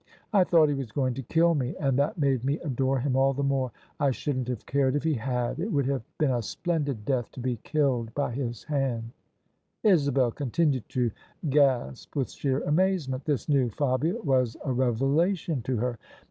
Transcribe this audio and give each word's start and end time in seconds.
I 0.33 0.45
thought 0.45 0.67
he 0.67 0.73
was 0.73 0.91
going 0.91 1.13
to 1.13 1.21
kill 1.21 1.53
me, 1.53 1.75
and 1.79 1.95
that 1.99 2.17
made 2.17 2.43
me 2.43 2.57
adore 2.61 2.97
him 3.01 3.15
all 3.15 3.33
the 3.33 3.43
more. 3.43 3.71
I 3.99 4.09
shouldn't 4.09 4.47
have 4.47 4.65
cared 4.65 4.95
if 4.95 5.03
he 5.03 5.13
had: 5.13 5.59
it 5.59 5.71
would 5.71 5.85
have 5.85 6.01
been 6.17 6.31
a 6.31 6.41
splendid 6.41 7.05
death 7.05 7.29
to 7.33 7.39
be 7.39 7.57
killed 7.57 8.15
by 8.15 8.31
his 8.31 8.63
hand 8.63 9.11
I" 9.85 9.89
Isabel 9.89 10.31
continued 10.31 10.89
to 10.89 11.11
gasp 11.51 12.15
with 12.15 12.31
sheer 12.31 12.61
amazement: 12.61 13.25
this 13.25 13.47
new 13.47 13.69
Fabia 13.69 14.15
was 14.23 14.57
a 14.65 14.73
revelation 14.73 15.61
to 15.61 15.77
her. 15.77 15.99